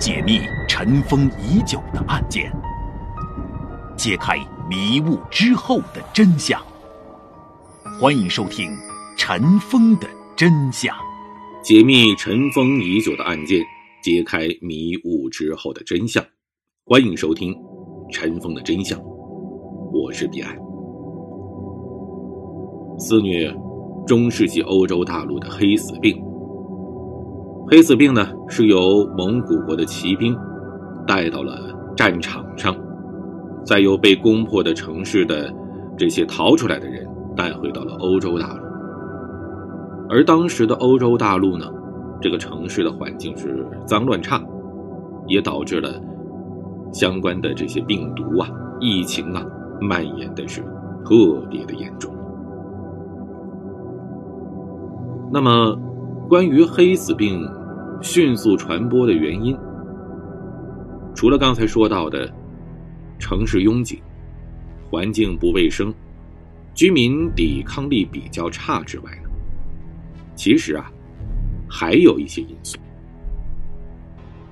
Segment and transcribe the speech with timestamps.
[0.00, 2.50] 解密尘封已久的案件，
[3.98, 6.58] 揭开迷雾之后的真相。
[8.00, 8.70] 欢迎收听
[9.18, 10.96] 《尘封的真相》，
[11.62, 13.62] 解密尘封已久的案件，
[14.02, 16.24] 揭开迷雾之后的真相。
[16.86, 17.52] 欢迎收听
[18.10, 18.98] 《尘封的真相》，
[19.92, 20.56] 我是彼岸。
[22.98, 23.54] 肆虐
[24.06, 26.29] 中世纪欧洲大陆的黑死病。
[27.70, 30.36] 黑死病呢，是由蒙古国的骑兵
[31.06, 31.56] 带到了
[31.96, 32.74] 战场上，
[33.64, 35.54] 再由被攻破的城市的
[35.96, 37.06] 这些逃出来的人
[37.36, 38.64] 带回到了欧洲大陆。
[40.08, 41.66] 而当时的欧洲大陆呢，
[42.20, 44.42] 这个城市的环境是脏乱差，
[45.28, 45.90] 也导致了
[46.92, 49.46] 相关的这些病毒啊、疫情啊
[49.80, 50.60] 蔓延的是
[51.04, 52.12] 特别的严重。
[55.32, 55.78] 那么，
[56.28, 57.48] 关于黑死病。
[58.02, 59.54] 迅速传播的原因，
[61.14, 62.32] 除了刚才说到的
[63.18, 64.02] 城市拥挤、
[64.90, 65.92] 环境不卫生、
[66.74, 69.28] 居民抵抗力比较差之外呢，
[70.34, 70.90] 其实啊，
[71.68, 72.78] 还有一些因素。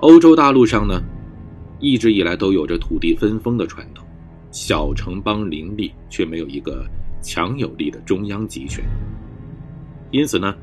[0.00, 1.02] 欧洲大陆上呢，
[1.80, 4.06] 一直以来都有着土地分封的传统，
[4.50, 6.86] 小城邦林立，却没有一个
[7.22, 8.84] 强有力的中央集权，
[10.10, 10.54] 因此呢。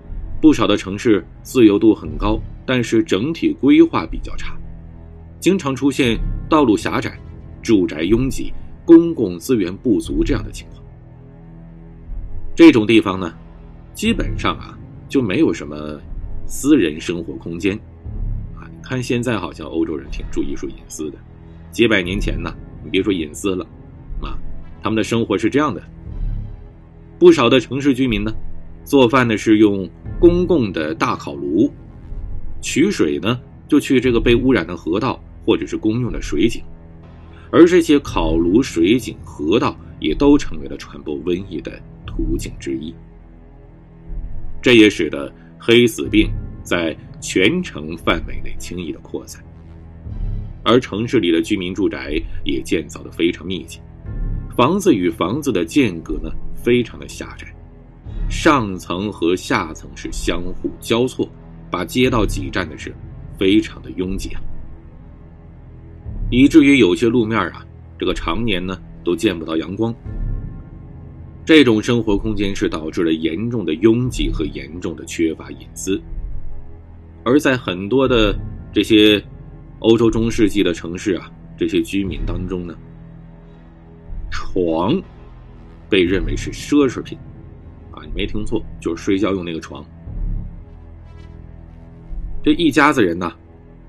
[0.41, 4.57] 不少的城市自由度很高，但是整体规划比较差，
[5.39, 6.17] 经常出现
[6.49, 7.17] 道路狭窄、
[7.61, 8.51] 住宅拥挤、
[8.83, 10.83] 公共资源不足这样的情况。
[12.55, 13.33] 这种地方呢，
[13.93, 15.99] 基本上啊就没有什么
[16.47, 17.77] 私人生活空间
[18.55, 18.65] 啊。
[18.81, 21.17] 看现在好像欧洲人挺注意说隐私的，
[21.71, 22.51] 几百年前呢，
[22.83, 23.63] 你别说隐私了
[24.21, 24.37] 啊，
[24.81, 25.81] 他们的生活是这样的。
[27.19, 28.33] 不少的城市居民呢。
[28.83, 31.73] 做饭呢是用公共的大烤炉，
[32.65, 36.63] 取水呢就去这个被污染的河道或者是公用的水井，
[37.51, 42.91] 而这些烤炉、水井、河道也都成为了传播瘟疫的途径之一。
[44.63, 46.27] 这也使得黑死病
[46.63, 49.43] 在全城范围内轻易的扩散，
[50.63, 53.79] 而城市里的居民住宅也建造的非常密集，
[54.57, 57.45] 房子与房子的间隔呢非常的狭窄。
[58.27, 61.29] 上层和下层是相互交错，
[61.69, 62.93] 把街道挤占的是
[63.37, 64.41] 非常的拥挤啊，
[66.31, 67.65] 以至于有些路面啊，
[67.97, 69.93] 这个常年呢都见不到阳光。
[71.45, 76.01] 这种生活空间是导致了严重的拥挤和严重的缺乏隐私。
[77.23, 78.35] 而在很多的
[78.73, 79.23] 这些
[79.79, 82.75] 欧洲中世纪的城市啊，这些居民当中呢，
[84.31, 84.99] 床
[85.87, 87.17] 被认为是奢侈品。
[87.91, 89.85] 啊，你没听错，就是睡觉用那个床。
[92.45, 93.33] 这一家子人呐，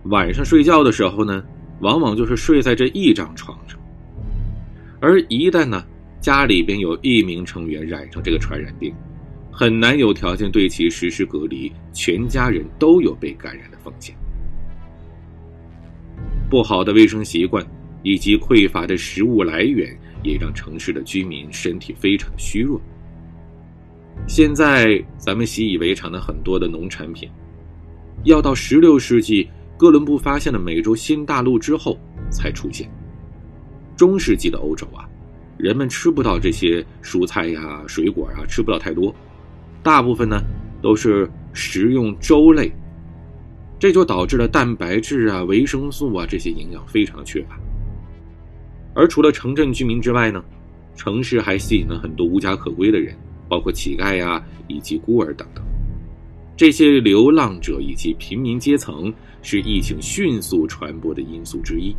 [0.05, 1.45] 晚上睡觉的时候呢，
[1.81, 3.79] 往往就是睡在这一张床上。
[4.99, 5.85] 而一旦呢，
[6.23, 8.95] 家里边有一名成员染上这个传染病，
[9.53, 14.17] 很难有条件对其实施隔离，全家人都有被感染的风险。
[16.49, 17.63] 不好的卫生习惯
[18.03, 22.81] 以及匮乏的食物来源，也让城市的居民身体非常的虚弱。
[24.27, 27.29] 现在咱们习以为常的很多的农产品，
[28.27, 31.97] 要到十六世纪哥伦布发现了美洲新大陆之后
[32.29, 32.91] 才出现。
[33.97, 35.09] 中世纪的欧洲啊，
[35.57, 39.15] 人们吃不到这些蔬菜呀、水果啊，吃不到太多，
[39.81, 40.43] 大部分呢
[40.83, 42.73] 都是食用粥类，
[43.79, 47.57] 这就导致了蛋白质啊、维生素啊这些营养非常的缺乏。
[48.93, 50.45] 而除了城镇居民之外呢，
[50.97, 53.17] 城市还吸引了很多无家可归的人。
[53.49, 55.65] 包括乞丐呀，以及孤儿等等，
[56.57, 59.13] 这些流浪者以及平民阶层
[59.43, 61.95] 是疫情迅速传播的因素之一。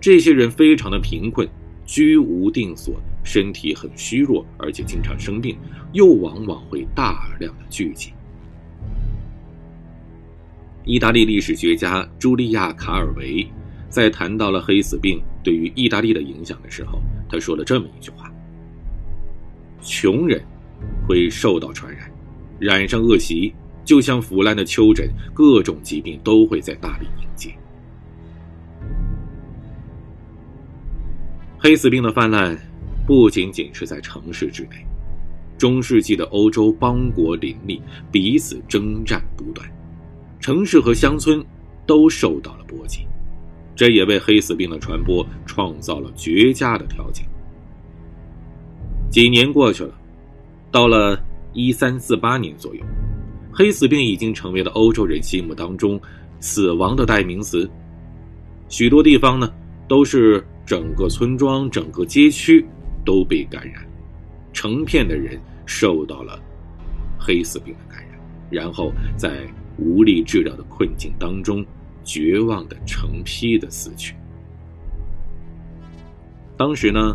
[0.00, 1.48] 这些人非常的贫困，
[1.86, 5.56] 居无定所，身体很虚弱，而且经常生病，
[5.92, 8.12] 又往往会大量的聚集。
[10.84, 13.46] 意大利历史学家朱利亚·卡尔维
[13.88, 18.30] 在谈到了黑死病对于意大利的影响的时候，他说了这么一句话
[19.82, 20.42] ：“穷人。”
[21.06, 22.10] 会受到传染，
[22.58, 23.52] 染上恶习，
[23.90, 27.52] 就像腐烂的丘疹，各种疾病都会在大理迎接。
[31.58, 32.56] 黑死病的泛滥
[33.04, 34.86] 不仅仅是在城市之内，
[35.58, 37.82] 中世纪的欧洲邦国林立，
[38.12, 39.68] 彼此征战不断，
[40.38, 41.44] 城市和乡村
[41.84, 43.08] 都受到了波及，
[43.74, 47.26] 这也为黑死病的传播创造了绝佳的条件。
[49.10, 49.92] 几年过去了。
[50.70, 51.20] 到了
[51.52, 52.80] 一三四八年左右，
[53.60, 56.00] 黑死病已经成为了欧洲人心目当中
[56.40, 57.70] 死亡的代名词，
[58.70, 59.52] 许多地方呢
[59.86, 62.64] 都是整个村庄、整个街区
[63.04, 63.86] 都被感染，
[64.54, 66.40] 成片的人受到了
[67.18, 68.18] 黑死病的感染，
[68.48, 69.46] 然后在
[69.76, 71.62] 无力治疗的困境当中，
[72.02, 74.14] 绝望的成批的死去。
[76.56, 77.14] 当时呢，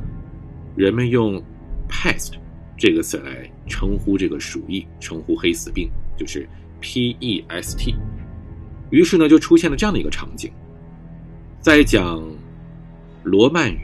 [0.75, 1.41] 人们用
[1.89, 2.33] “pest”
[2.77, 6.47] 这个词来称呼这个鼠疫，称呼黑死病，就是
[6.79, 7.95] P-E-S-T。
[8.91, 10.51] 于是呢，就出现了这样的一个场景，
[11.59, 12.23] 在讲
[13.23, 13.79] 罗曼语，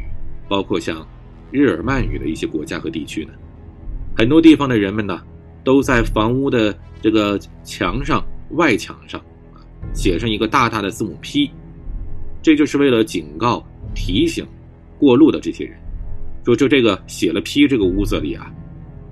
[0.48, 1.06] 包括像
[1.52, 3.32] 日耳曼语的一些国家和地区呢，
[4.16, 5.22] 很多地方的人们呢，
[5.64, 9.20] 都在房屋的这个墙上、外墙上
[9.54, 9.58] 啊，
[9.94, 11.50] 写上一个大大的字母 P，
[12.42, 14.46] 这就是为了警告、提醒
[15.00, 15.76] 过路的这些人，
[16.46, 18.54] 说就这个写了 P 这个屋子里啊，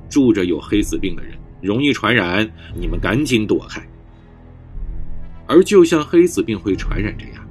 [0.08, 3.82] 住着有黑死病的人，容易传染，你们赶紧躲开。
[5.48, 7.44] 而就像黑死病会传染这样，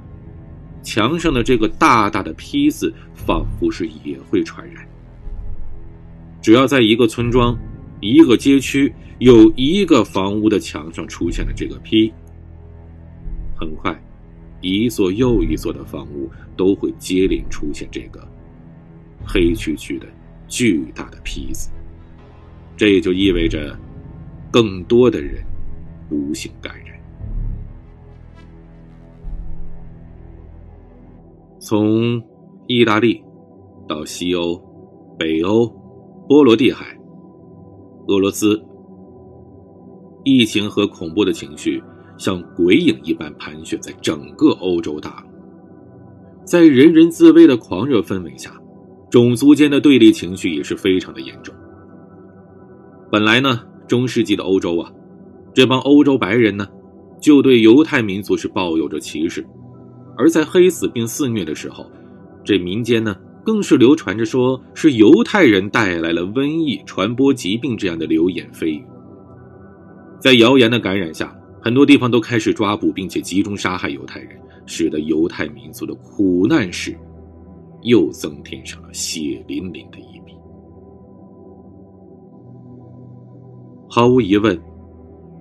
[0.81, 4.87] 墙上的这个大大的批字，仿佛是也会传染。
[6.41, 7.57] 只要在一个村庄、
[7.99, 12.13] 一个街区有一个房屋的墙上出现了这个批，
[13.53, 13.93] 很快，
[14.61, 18.25] 一座又一座的房屋都会接连出现这个
[19.25, 20.07] 黑黢黢的
[20.47, 21.69] 巨大的批字。
[22.77, 23.77] 这也就意味着，
[24.51, 25.43] 更多的人
[26.09, 26.97] 不幸感染。
[31.59, 32.21] 从
[32.67, 33.23] 意大利
[33.87, 34.59] 到西欧、
[35.17, 35.67] 北欧、
[36.27, 36.97] 波罗的海、
[38.07, 38.59] 俄罗斯，
[40.23, 41.83] 疫情和恐怖的情绪
[42.17, 45.29] 像鬼影一般盘旋在整个欧洲大陆。
[46.43, 48.51] 在人人自危的狂热氛围下，
[49.11, 51.53] 种族间的对立情绪也是非常的严重。
[53.11, 54.89] 本来呢，中世纪的欧洲啊，
[55.53, 56.65] 这帮欧洲白人呢，
[57.19, 59.43] 就对犹太民族是抱有着歧视。
[60.15, 61.89] 而在黑死病肆虐的时候，
[62.43, 68.85] 这民间呢更是流传着说是犹太人带来了瘟疫、传播疾病这样的流言蜚语。
[70.19, 76.95] 在谣言的感染下，很多地方都开始抓捕并且集中杀害犹太人，使得犹太民族的苦难史
[77.81, 80.18] 又增添上了血淋淋的一
[83.89, 84.57] 毫无疑问，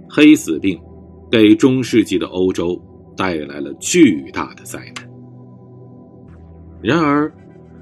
[0.08, 0.80] 黑死病
[1.30, 2.80] 给中世纪的欧洲。
[3.18, 5.10] 带来了巨大的灾难。
[6.80, 7.28] 然而，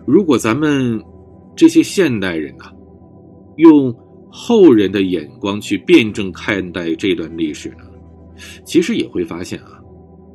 [0.06, 0.98] 如果咱们
[1.54, 2.72] 这些现代人啊，
[3.56, 3.94] 用
[4.30, 7.84] 后人的眼光去辩证看待这段历史呢，
[8.64, 9.78] 其实也会发现啊，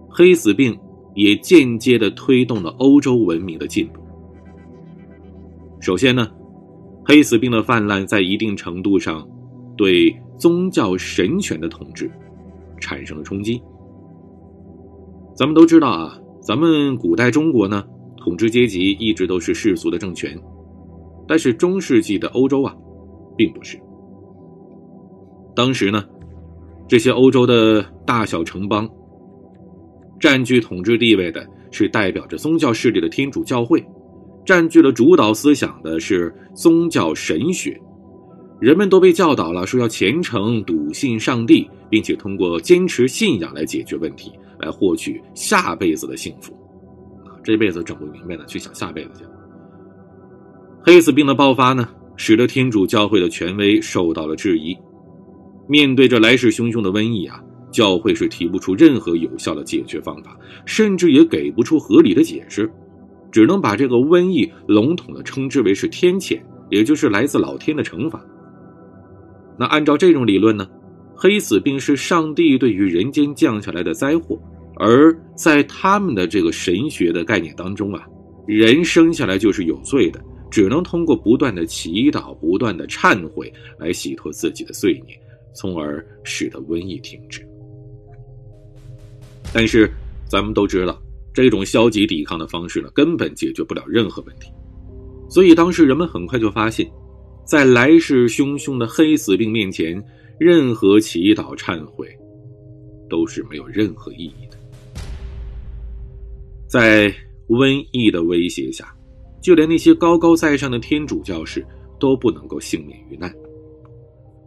[0.08, 0.80] 黑死病
[1.16, 4.00] 也间接的推动了欧洲文明的进步。
[5.80, 6.30] 首先呢，
[7.04, 9.28] 黑死病的泛滥在一定程度上
[9.82, 12.08] 对宗教神权的统治
[12.80, 13.60] 产生了冲击。
[15.34, 17.84] 咱们都知道啊，咱们古代中国呢，
[18.18, 20.40] 统治阶级一直都是世俗的政权，
[21.28, 22.78] 但是中世纪的欧洲啊，
[23.36, 23.76] 并不是。
[25.56, 26.06] 当时呢，
[26.88, 28.88] 这些欧洲的大小城邦，
[30.20, 33.84] 占据统治地位的是代表着宗教势力的天主教会，
[34.46, 37.76] 占据了主导思想的是宗教神学，
[38.62, 44.32] 人们都被教导了说要虔诚笃信上帝，并且通过坚持信仰来解决问题。
[44.62, 46.54] 来获取下辈子的幸福，
[47.26, 49.26] 啊，这辈子整不明白的去想下辈子去。
[50.84, 54.78] 黑死病的爆发呢，使得天主教会的权威受到了质疑。
[55.68, 57.42] 面对着来势汹汹的瘟疫啊，
[57.72, 60.38] 教会是提不出任何有效的解决方法，
[60.68, 62.72] 甚至也给不出合理的解释，
[63.32, 66.40] 只能把这个瘟疫笼统的称之为是天谴，
[66.70, 68.24] 也就是来自老天的惩罚。
[69.62, 70.68] 那按照这种理论呢？
[71.16, 74.36] 黑死病是上帝对于人间降下来的灾祸，
[74.78, 78.04] 而在他们的这个神学的概念当中啊，
[78.48, 85.16] 人生下来就是有罪的，只能通过不断的祈祷、不断的忏悔来洗脱自己的罪孽，
[85.54, 87.48] 从而使得瘟疫停止。
[89.54, 89.92] 但是
[90.28, 91.00] 咱们都知道，
[91.36, 94.50] 这种消极抵抗的方式呢，根本解决不了任何问题，
[95.30, 96.90] 所以当时人们很快就发现，
[97.46, 100.04] 在来势汹汹的黑死病面前。
[100.44, 102.08] 任何祈祷、忏悔，
[103.08, 104.58] 都是没有任何意义的。
[106.68, 107.14] 在
[107.48, 108.92] 瘟疫的威胁下，
[109.40, 111.64] 就连那些高高在上的天主教士
[112.00, 113.32] 都不能够幸免于难。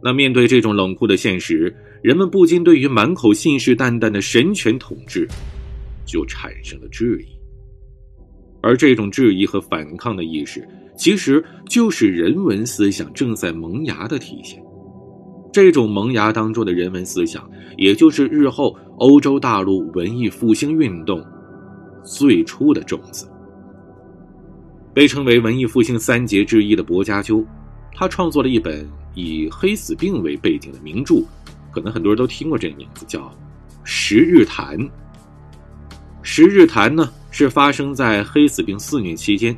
[0.03, 1.73] 那面对这种冷酷的现实，
[2.03, 5.25] 人们不禁对于满口信誓旦旦的神权统治，
[6.05, 7.27] 就产生了质疑。
[8.65, 10.67] 而这种质疑和反抗的意识，
[10.97, 14.59] 其实就是人文思想正在萌芽的体现。
[15.53, 21.23] 这种萌芽当中的人文思想，也就是日后欧洲大陆文艺复兴运动
[22.03, 23.29] 最初的种子。
[24.95, 27.45] 被称为文艺复兴三杰之一的薄伽丘，
[27.93, 31.23] 他创作了一本以黑死病为背景的名著，
[31.71, 33.19] 可能很多人都听过这个名字，叫
[33.83, 34.75] 《十日谈》。
[36.23, 39.53] 《十日谈》呢是发生在黑死病肆虐期间，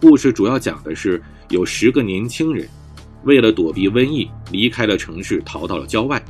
[0.00, 2.64] 故事主要讲的是有十个年轻人，
[3.24, 6.22] 为了躲避瘟疫，离开了城市，逃到了郊外。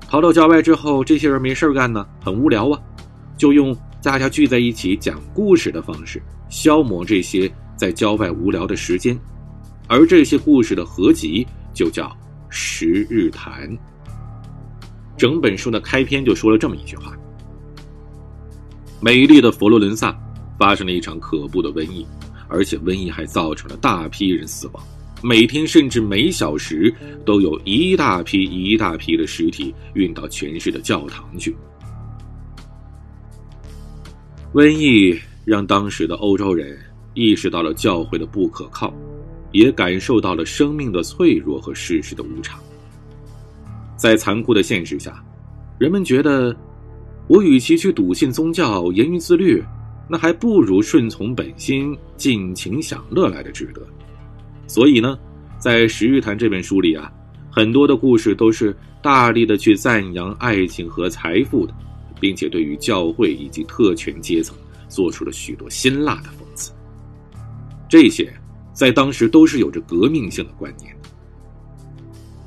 [0.00, 2.80] 逃到郊外之后，这些人没事干呢，很无聊啊，
[3.36, 9.16] 就用大家聚在一起讲故事的方式消磨这些在郊外无聊的时间，
[9.86, 12.06] 而这些故事的合集就叫
[12.50, 13.70] 《十日谈》。
[15.16, 17.16] 整本书的开篇就说了这么一句话
[19.04, 20.16] ：“美丽的佛罗伦萨
[20.56, 22.06] 发生了一场可怖的瘟疫，
[22.46, 24.82] 而且瘟疫还造成了大批人死亡。”
[25.24, 26.92] 每天甚至每小时
[27.24, 31.54] 都有一大批一大批的尸体运到全市的教堂去。
[34.52, 36.76] 瘟疫让当时的欧洲人
[37.14, 38.92] 意识到了教会的不可靠，
[39.52, 42.60] 也感受到了生命的脆弱和世事的无常。
[43.96, 45.24] 在残酷的现实下，
[45.78, 46.54] 人们觉得，
[47.28, 49.62] 我与其去笃信宗教、严于自律，
[50.08, 53.80] 那还不如顺从本心、尽情享乐来的值得。
[54.66, 55.18] 所以呢，
[55.58, 57.10] 在《十日谈》这本书里啊，
[57.50, 61.74] 很多的故事都是大力的去赞扬爱情和财富的，
[62.20, 64.56] 并且对于教会以及特权阶层
[64.88, 66.72] 做出了许多辛辣的讽刺。
[67.88, 68.32] 这些
[68.72, 70.94] 在当时都是有着革命性的观念。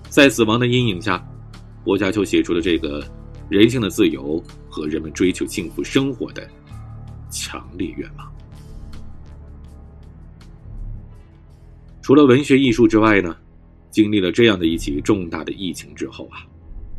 [0.10, 1.24] 在死亡的阴影下，
[1.84, 3.06] 薄伽丘写出了这个
[3.50, 4.42] 人性的自由
[4.76, 6.46] 和人们追求幸福生活的
[7.30, 8.30] 强烈愿望。
[12.02, 13.38] 除了文学艺术之外呢，
[13.90, 16.44] 经历了这样的一起重大的疫情之后啊，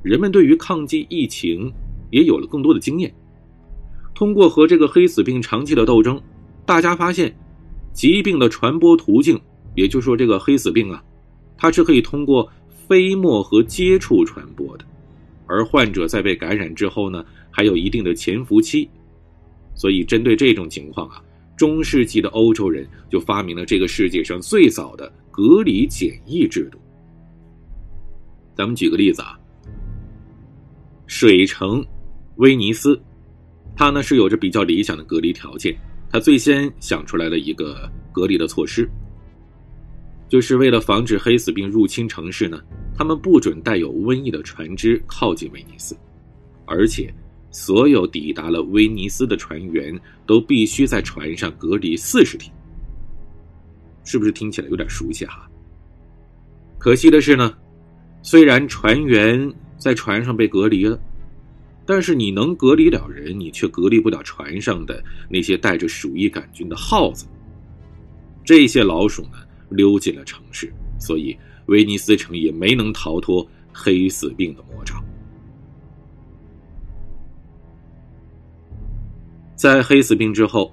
[0.03, 1.71] 人们对于抗击疫情
[2.11, 3.15] 也有了更多的经验。
[4.15, 6.19] 通过和这个黑死病长期的斗争，
[6.65, 7.37] 大家发现，
[7.93, 9.39] 疾病的传播途径，
[9.75, 11.05] 也就是说这个黑死病啊，
[11.59, 12.51] 它是可以通过
[12.89, 14.85] 飞沫和接触传播的，
[15.47, 17.25] 而患者在被感染之后呢，
[17.57, 18.87] 还有一定的潜伏期，
[19.75, 21.23] 所以针对这种情况啊。
[21.57, 26.79] 中世纪的欧洲人就发明了这个世界上最早的隔离检疫制度。
[28.55, 29.41] 咱们举个例子啊，
[31.07, 31.83] 水城
[32.35, 33.01] 威尼斯，
[33.75, 35.75] 它呢是有着比较理想的隔离条件。
[36.11, 38.87] 它最先想出来了一个隔离的措施，
[40.29, 42.61] 就是为了防止黑死病入侵城市呢，
[42.95, 45.97] 他们不准带有瘟疫的船只靠近威尼斯，
[46.67, 47.11] 而且。
[47.59, 52.55] 所有抵达了威尼斯的船员都必须在船上隔离四十天，
[54.05, 55.49] 是不是听起来有点熟悉哈？
[56.77, 57.57] 可惜的是呢，
[58.21, 61.01] 虽然船员在船上被隔离了，
[61.87, 67.27] 但是你能隔离了人，你却隔离不了船上的那些带着鼠疫杆菌的耗子。
[68.45, 69.39] 这些老鼠呢，
[69.71, 70.71] 溜进了城市，
[71.01, 71.35] 所以
[71.69, 75.03] 威尼斯城也没能逃脱黑死病的魔爪。
[79.57, 80.71] 在黑死病之后，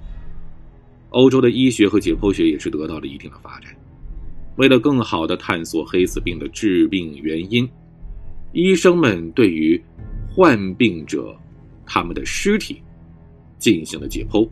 [1.10, 3.74] 欧洲的医学和解剖学也是得到了一定的发展。
[4.58, 7.68] 为了更好的探索黑死病的致病原因，
[8.52, 9.82] 医生们对于
[10.30, 11.36] 患病者
[11.86, 12.82] 他们的尸体
[13.58, 14.48] 进行了解剖，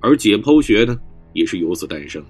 [0.00, 0.98] 而解剖学呢
[1.34, 2.24] 也是由此诞生。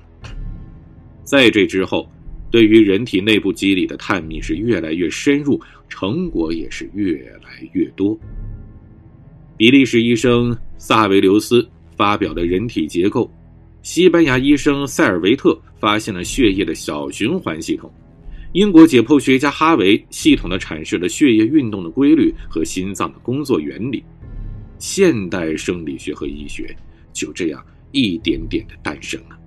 [1.23, 2.11] 在这之后，
[2.51, 8.19] 对于人体内部机理的探秘是越来越深入，成果也是越来越多。
[9.57, 11.66] 比利时医生萨维留斯
[11.97, 13.30] 发表了人体结构，
[13.83, 17.90] 西班牙医生塞尔维特发现了血液的小循环系统，
[18.52, 24.02] 英国解剖学家哈维系统的阐释了血液运动的规律和心脏的工作原理，
[24.78, 26.75] 现代生理学和医学
[27.12, 29.38] 就这样一点点的诞生了。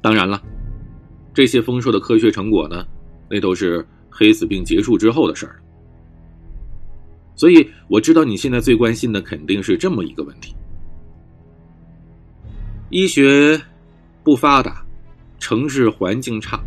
[0.00, 0.42] 当然了，
[1.34, 2.86] 这些丰硕的科学成果呢，
[3.30, 5.60] 那都是黑死病结束之后的事儿。
[7.38, 10.56] 所以我知道你现在最关心的肯定是这么一个问题：
[12.90, 13.58] 医学
[14.24, 14.84] 不发达，
[15.38, 16.60] 城市环境差，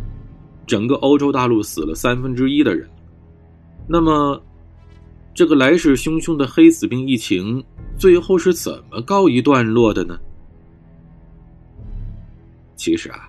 [0.66, 2.88] 整个欧洲大陆死了三分之一的人。
[3.86, 4.42] 那么，
[5.34, 7.62] 这个来势汹汹的黑死病疫情
[7.98, 10.18] 最后是怎么告一段落的呢？
[12.76, 13.28] 其实啊，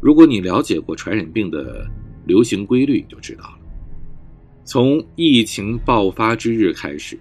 [0.00, 1.88] 如果你了解过传染病的
[2.26, 3.57] 流行规律，你就知道了。
[4.68, 7.18] 从疫情爆发之日开始，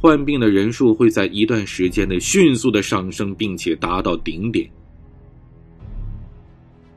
[0.00, 4.70] 患病的人数会在一段时间内迅速的上升，并且达到顶点。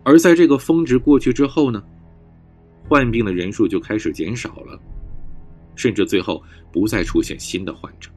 [0.03, 1.83] 而在这个峰值过去之后呢，
[2.87, 4.79] 患病的人数就开始减少了，
[5.75, 8.11] 甚至最后不再出现新的患者。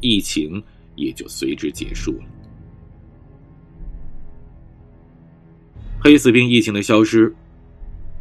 [0.00, 0.62] 疫情
[0.96, 2.24] 也就随之结束了。
[6.02, 7.30] 黑死病疫情的消失，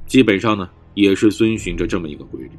[0.05, 2.51] 基本上呢也是遵循着这么一个规律。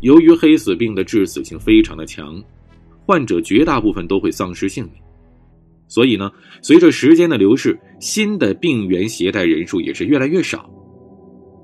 [0.00, 2.42] 由于黑死病的致死性非常的强，
[3.06, 4.94] 患者绝大部分都会丧失性命，
[5.86, 10.68] 所以呢，随着时间的流逝，新的病原携带人数也是越来越少，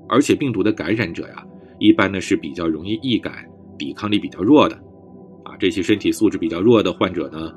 [0.07, 1.45] 而且病毒的感染者呀，
[1.79, 3.45] 一般呢是比较容易易感、
[3.77, 4.75] 抵抗力比较弱的，
[5.43, 7.53] 啊，这些身体素质比较弱的患者呢，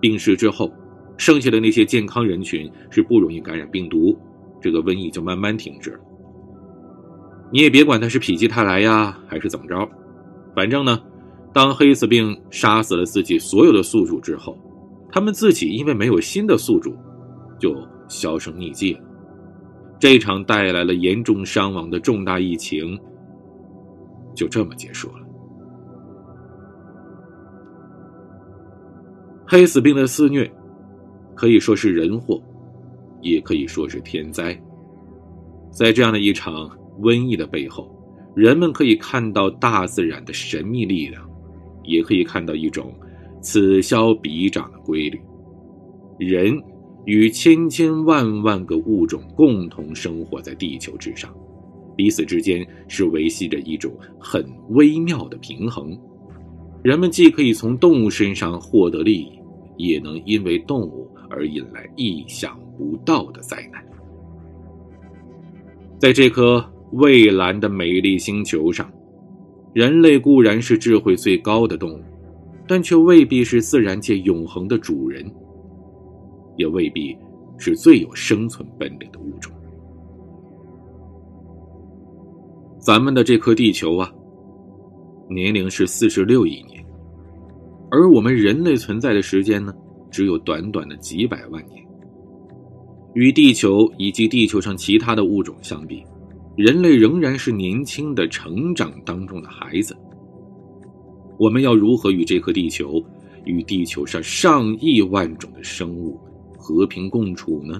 [0.00, 0.72] 病逝之后，
[1.16, 4.16] 剩下的那些健康人群是不容易感染病毒，
[4.60, 6.00] 这个瘟疫就慢慢停滞了。
[7.52, 9.88] 你也别管他是否极泰来呀，还是怎么着，
[10.54, 11.00] 反正呢，
[11.52, 14.58] 当黑死病杀死了自己所有的宿主之后，
[15.12, 16.94] 他们自己因为没有新的宿主，
[17.58, 17.72] 就
[18.08, 19.00] 销声匿迹了。
[19.98, 22.98] 这场带来了严重伤亡的重大疫情，
[24.34, 25.24] 就这么结束了。
[29.46, 30.50] 黑死病的肆虐，
[31.36, 32.42] 可以说是人祸，
[33.22, 34.60] 也可以说是天灾。
[35.70, 36.68] 在这样的一场。
[37.00, 37.90] 瘟疫的背后，
[38.34, 41.22] 人们可以看到大自然的神秘力量，
[41.84, 42.92] 也可以看到一种
[43.40, 45.20] 此消彼长的规律。
[46.18, 46.60] 人
[47.04, 51.32] 与千千万万个物种共同生活在地球之上，
[51.96, 55.98] 彼此之间是维系着一种很微妙的平衡。
[56.82, 59.38] 人们既可以从动物身上获得利益，
[59.76, 63.84] 也能因为动物而引来意想不到的灾难。
[65.98, 66.64] 在这颗。
[66.92, 68.90] 蔚蓝的美丽星球上，
[69.72, 72.00] 人类固然是智慧最高的动物，
[72.66, 75.24] 但却未必是自然界永恒的主人，
[76.56, 77.16] 也未必
[77.58, 79.52] 是最有生存本领的物种。
[82.78, 84.12] 咱们的这颗地球啊，
[85.28, 86.84] 年龄是四十六亿年，
[87.90, 89.74] 而我们人类存在的时间呢，
[90.10, 91.84] 只有短短的几百万年。
[93.14, 96.04] 与地球以及地球上其他的物种相比，
[96.56, 99.94] 人类仍然是年轻的成长当中的孩子。
[101.38, 103.02] 我们要如何与这颗地球、
[103.44, 106.18] 与地球上上亿万种的生物
[106.56, 107.78] 和平共处呢？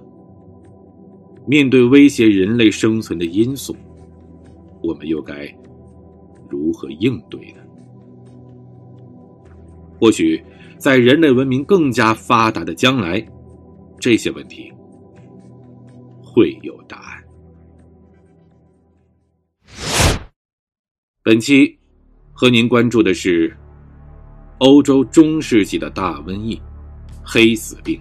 [1.46, 3.74] 面对威胁人类生存的因素，
[4.82, 5.46] 我们又该
[6.50, 7.62] 如何应对呢？
[9.98, 10.42] 或许，
[10.76, 13.26] 在人类文明更加发达的将来，
[13.98, 14.70] 这些问题
[16.22, 17.15] 会有答案。
[21.26, 21.76] 本期
[22.32, 23.52] 和您关注的是
[24.58, 26.62] 欧洲中世纪的大瘟疫——
[27.26, 28.00] 黑死病，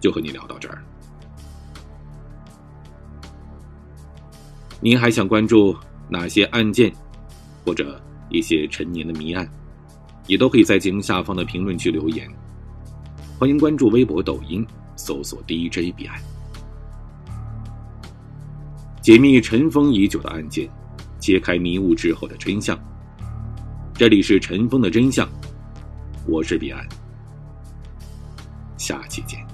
[0.00, 0.82] 就和你聊到这儿。
[4.80, 5.76] 您还想关注
[6.08, 6.90] 哪些案件
[7.66, 9.46] 或者一些陈年的谜案，
[10.26, 12.26] 也都可以在节目下方的评论区留言。
[13.38, 16.18] 欢迎关注微博、抖音，搜索 DJ 彼岸。
[19.02, 20.70] 解密尘封已久的案件，
[21.18, 22.78] 揭开迷雾之后的真相。
[23.92, 25.28] 这里是尘封的真相，
[26.24, 26.86] 我是彼岸，
[28.78, 29.44] 下期见。